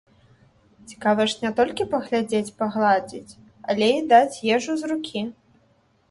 [0.91, 3.37] Цікава ж не толькі паглядзець, пагладзіць,
[3.73, 5.23] але і даць ежу з рукі!